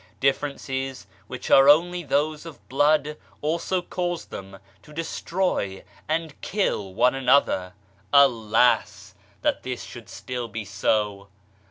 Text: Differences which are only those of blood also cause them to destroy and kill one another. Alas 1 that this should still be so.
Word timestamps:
Differences 0.19 1.05
which 1.27 1.51
are 1.51 1.69
only 1.69 2.01
those 2.01 2.43
of 2.47 2.67
blood 2.67 3.17
also 3.39 3.83
cause 3.83 4.25
them 4.25 4.57
to 4.81 4.91
destroy 4.93 5.83
and 6.09 6.41
kill 6.41 6.91
one 6.91 7.13
another. 7.13 7.73
Alas 8.11 9.13
1 9.43 9.43
that 9.43 9.61
this 9.61 9.83
should 9.83 10.09
still 10.09 10.47
be 10.47 10.65
so. 10.65 11.27